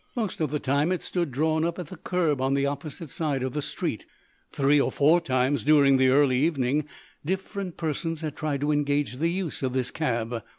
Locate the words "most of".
0.15-0.49